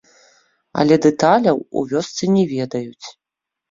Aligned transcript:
Але 0.85 0.95
дэталяў 1.07 1.63
у 1.77 1.87
вёсцы 1.95 2.35
не 2.35 2.43
ведаюць. 2.59 3.07